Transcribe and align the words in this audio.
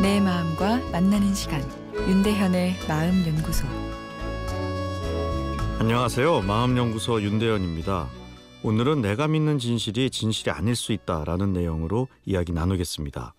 마음과 0.00 0.90
만나는 0.90 1.34
시간 1.34 1.62
윤대현의 1.94 2.76
마음 2.88 3.26
연구소 3.26 3.66
안녕하세요. 5.78 6.40
마음 6.40 6.78
연구소 6.78 7.20
윤대현입니다. 7.20 8.08
오늘은 8.62 9.02
내가 9.02 9.28
믿는 9.28 9.58
진실이 9.58 10.08
진실이 10.08 10.50
아닐 10.50 10.74
수 10.74 10.92
있다라는 10.92 11.52
내용으로 11.52 12.08
이야기 12.24 12.52
나누겠습니다. 12.52 13.34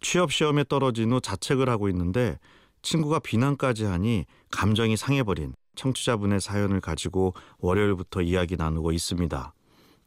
취업 0.00 0.32
시험에 0.32 0.62
떨어진 0.68 1.10
후 1.12 1.20
자책을 1.20 1.68
하고 1.68 1.88
있는데 1.88 2.38
친구가 2.82 3.18
비난까지 3.18 3.84
하니 3.84 4.26
감정이 4.52 4.96
상해버린 4.96 5.54
청취자분의 5.74 6.40
사연을 6.40 6.80
가지고 6.80 7.34
월요일부터 7.58 8.22
이야기 8.22 8.56
나누고 8.56 8.92
있습니다. 8.92 9.52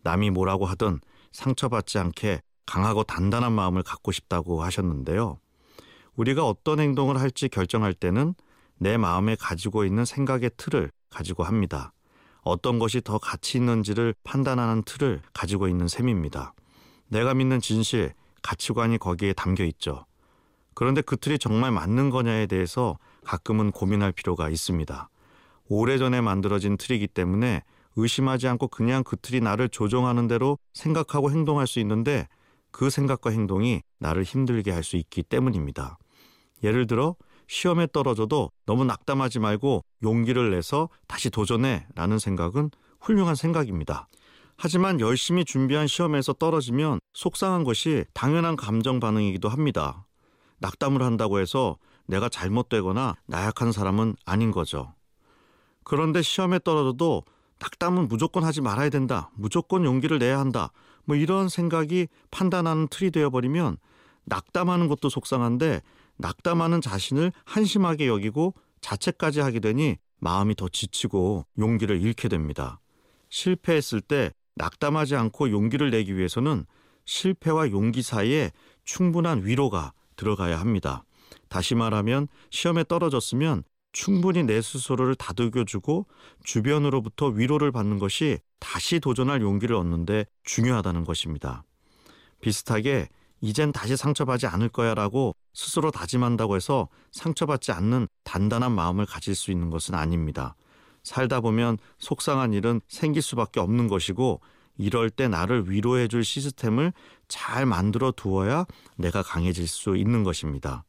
남이 0.04 0.30
뭐라고 0.30 0.66
하든 0.66 1.02
상처받지 1.34 1.98
않게 1.98 2.42
강하고 2.66 3.04
단단한 3.04 3.52
마음을 3.52 3.84
갖고 3.84 4.14
싶다고 4.14 4.64
하셨는데요. 4.64 5.40
우리가 6.20 6.46
어떤 6.46 6.82
행동을 6.82 7.18
할지 7.18 7.48
결정할 7.48 7.94
때는 7.94 8.34
내 8.78 8.98
마음에 8.98 9.38
가지고 9.40 9.86
있는 9.86 10.04
생각의 10.04 10.52
틀을 10.58 10.92
가지고 11.10 11.46
합니다. 11.46 11.94
어떤 12.42 12.78
것이 12.78 13.00
더 13.00 13.18
가치 13.20 13.58
있는지를 13.58 14.14
판단하는 14.26 14.84
틀을 14.84 15.22
가지고 15.34 15.70
있는 15.70 15.88
셈입니다. 15.88 16.54
내가 17.08 17.34
믿는 17.34 17.62
진실, 17.62 18.14
가치관이 18.42 18.98
거기에 18.98 19.32
담겨 19.32 19.64
있죠. 19.64 20.06
그런데 20.74 21.02
그 21.02 21.16
틀이 21.16 21.40
정말 21.40 21.72
맞는 21.72 22.10
거냐에 22.10 22.48
대해서 22.48 22.98
가끔은 23.24 23.72
고민할 23.72 24.12
필요가 24.12 24.50
있습니다. 24.50 25.10
오래전에 25.70 26.20
만들어진 26.20 26.76
틀이기 26.76 27.08
때문에 27.08 27.64
의심하지 27.96 28.50
않고 28.50 28.68
그냥 28.68 29.06
그 29.06 29.16
틀이 29.16 29.40
나를 29.40 29.70
조종하는 29.70 30.28
대로 30.28 30.58
생각하고 30.74 31.32
행동할 31.32 31.66
수 31.66 31.80
있는데 31.80 32.28
그 32.72 32.90
생각과 32.90 33.30
행동이 33.30 33.84
나를 34.00 34.24
힘들게 34.24 34.72
할 34.72 34.84
수 34.84 34.98
있기 34.98 35.24
때문입니다. 35.24 35.98
예를 36.64 36.88
들어 36.88 37.16
시험에 37.48 37.88
떨어져도 37.92 38.52
너무 38.66 38.86
낙담하지 38.86 39.40
말고 39.40 39.84
용기를 40.04 40.52
내서 40.52 40.90
다시 41.08 41.30
도전해 41.30 41.88
라는 41.96 42.20
생각은 42.20 42.70
훌륭한 43.02 43.36
생각입니다. 43.36 44.08
하지만 44.56 45.00
열심히 45.00 45.46
준비한 45.46 45.88
시험에서 45.88 46.34
떨어지면 46.34 47.00
속상한 47.14 47.64
것이 47.64 48.06
당연한 48.14 48.56
감정 48.56 49.00
반응이기도 49.00 49.50
합니다. 49.50 50.06
낙담을 50.60 51.02
한다고 51.02 51.40
해서 51.40 51.78
내가 52.06 52.28
잘못되거나 52.28 53.16
나약한 53.26 53.72
사람은 53.72 54.16
아닌 54.26 54.52
거죠. 54.52 54.94
그런데 55.84 56.22
시험에 56.22 56.60
떨어져도 56.60 57.24
낙담은 57.60 58.08
무조건 58.08 58.44
하지 58.44 58.62
말아야 58.62 58.90
된다. 58.90 59.32
무조건 59.34 59.86
용기를 59.86 60.20
내야 60.20 60.40
한다. 60.40 60.72
뭐 61.06 61.16
이런 61.16 61.50
생각이 61.50 62.08
판단하는 62.30 62.88
틀이 62.90 63.12
되어버리면 63.12 63.78
낙담하는 64.26 64.88
것도 64.88 65.10
속상한데 65.10 65.82
낙담하는 66.20 66.82
자신을 66.82 67.32
한심하게 67.46 68.08
여기고 68.08 68.54
자책까지 68.82 69.40
하게 69.40 69.60
되니 69.60 69.98
마음이 70.20 70.56
더 70.56 70.70
지치고 70.70 71.46
용기를 71.58 72.02
잃게 72.02 72.28
됩니다. 72.28 72.80
실패했을 73.30 74.02
때 74.02 74.32
낙담하지 74.56 75.16
않고 75.16 75.50
용기를 75.52 75.90
내기 75.92 76.16
위해서는 76.16 76.66
실패와 77.06 77.72
용기 77.72 78.02
사이에 78.02 78.52
충분한 78.84 79.46
위로가 79.46 79.94
들어가야 80.16 80.60
합니다. 80.60 81.04
다시 81.48 81.74
말하면 81.74 82.28
시험에 82.52 82.84
떨어졌으면 82.84 83.64
충분히 83.92 84.44
내 84.44 84.62
스스로를 84.62 85.16
다독여주고 85.16 86.06
주변으로부터 86.44 87.28
위로를 87.28 87.72
받는 87.72 87.98
것이 87.98 88.40
다시 88.60 89.00
도전할 89.00 89.42
용기를 89.42 89.76
얻는데 89.76 90.26
중요하다는 90.44 91.06
것입니다. 91.06 91.64
비슷하게 92.42 93.10
이젠 93.42 93.72
다시 93.72 93.96
상처받지 93.96 94.48
않을 94.48 94.70
거야 94.70 94.94
라고 94.94 95.36
스스로 95.54 95.92
다짐한다고 95.92 96.56
해서 96.56 96.90
상처받지 97.12 97.72
않는 97.72 98.08
단단한 98.24 98.72
마음을 98.72 99.06
가질 99.06 99.36
수 99.36 99.52
있는 99.52 99.70
것은 99.70 99.96
아닙니다. 99.96 100.56
살다 101.04 101.42
보면 101.42 101.78
속상한 101.98 102.54
일은 102.54 102.82
생길 102.88 103.22
수밖에 103.22 103.60
없는 103.60 103.88
것이고 103.88 104.42
이럴 104.78 105.10
때 105.10 105.28
나를 105.28 105.70
위로해 105.70 106.08
줄 106.08 106.24
시스템을 106.24 106.94
잘 107.28 107.66
만들어 107.66 108.12
두어야 108.12 108.66
내가 108.98 109.22
강해질 109.22 109.68
수 109.68 109.98
있는 109.98 110.24
것입니다. 110.24 110.86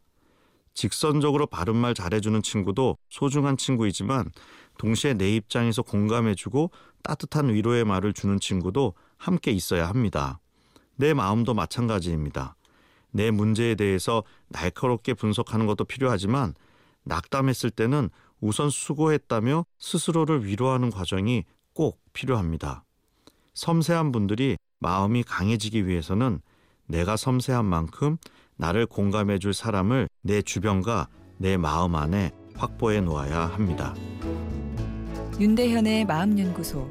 직선적으로 0.74 1.46
바른말 1.46 1.94
잘해주는 1.94 2.42
친구도 2.42 2.96
소중한 3.08 3.56
친구이지만 3.56 4.30
동시에 4.78 5.14
내 5.14 5.34
입장에서 5.34 5.82
공감해주고 5.82 6.70
따뜻한 7.02 7.52
위로의 7.52 7.84
말을 7.84 8.12
주는 8.12 8.38
친구도 8.38 8.94
함께 9.16 9.50
있어야 9.50 9.88
합니다. 9.88 10.40
내 11.00 11.14
마음도 11.14 11.54
마찬가지입니다. 11.54 12.56
내 13.10 13.30
문제에 13.30 13.74
대해서 13.74 14.22
날카롭게 14.48 15.14
분석하는 15.14 15.64
것도 15.64 15.84
필요하지만 15.84 16.54
낙담했을 17.04 17.70
때는 17.70 18.10
우선 18.40 18.68
수고했다며 18.68 19.64
스스로를 19.78 20.44
위로하는 20.44 20.90
과정이 20.90 21.44
꼭 21.72 22.02
필요합니다. 22.12 22.84
섬세한 23.54 24.12
분들이 24.12 24.58
마음이 24.78 25.22
강해지기 25.22 25.86
위해서는 25.86 26.42
내가 26.86 27.16
섬세한 27.16 27.64
만큼 27.64 28.18
나를 28.56 28.84
공감해 28.84 29.38
줄 29.38 29.54
사람을 29.54 30.06
내 30.20 30.42
주변과 30.42 31.08
내 31.38 31.56
마음 31.56 31.94
안에 31.94 32.30
확보해 32.56 33.00
놓아야 33.00 33.46
합니다. 33.46 33.94
윤대현의 35.40 36.04
마음연구소 36.04 36.90